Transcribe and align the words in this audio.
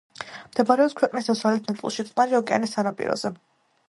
მდებარეობს 0.51 0.95
ქვეყნის 1.01 1.29
დასავლეთ 1.31 1.69
ნაწილში, 1.71 2.05
წყნარი 2.07 2.39
ოკეანის 2.39 2.73
სანაპიროზე. 2.79 3.33